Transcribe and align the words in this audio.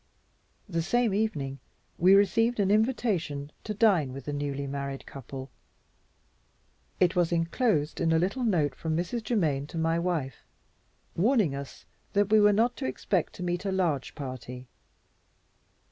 The 0.67 0.81
same 0.81 1.13
evening 1.13 1.59
we 1.99 2.15
received 2.15 2.59
an 2.59 2.71
invitation 2.71 3.51
to 3.63 3.75
dine 3.75 4.11
with 4.11 4.25
the 4.25 4.33
newly 4.33 4.65
married 4.65 5.05
couple. 5.05 5.51
It 6.99 7.15
was 7.15 7.31
inclosed 7.31 8.01
in 8.01 8.11
a 8.11 8.17
little 8.17 8.43
note 8.43 8.73
from 8.73 8.97
Mrs. 8.97 9.23
Germaine 9.23 9.67
to 9.67 9.77
my 9.77 9.99
wife, 9.99 10.47
warning 11.15 11.53
us 11.53 11.85
that 12.13 12.31
we 12.31 12.39
were 12.39 12.51
not 12.51 12.75
to 12.77 12.87
expect 12.87 13.33
to 13.33 13.43
meet 13.43 13.63
a 13.63 13.71
large 13.71 14.15
party. 14.15 14.67